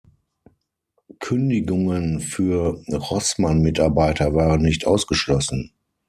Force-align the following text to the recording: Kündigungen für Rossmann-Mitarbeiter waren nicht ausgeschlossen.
Kündigungen 1.19 2.21
für 2.21 2.81
Rossmann-Mitarbeiter 2.91 4.33
waren 4.33 4.63
nicht 4.63 4.87
ausgeschlossen. 4.87 5.73